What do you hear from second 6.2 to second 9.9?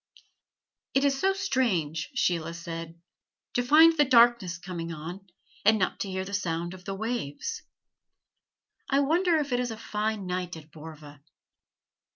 the sound of the waves. I wonder if it is a